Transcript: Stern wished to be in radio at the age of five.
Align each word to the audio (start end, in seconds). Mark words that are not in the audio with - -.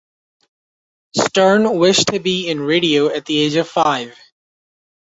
Stern 1.15 1.77
wished 1.77 2.07
to 2.07 2.19
be 2.19 2.49
in 2.49 2.59
radio 2.59 3.09
at 3.09 3.25
the 3.27 3.37
age 3.39 3.53
of 3.53 3.67
five. 3.69 4.17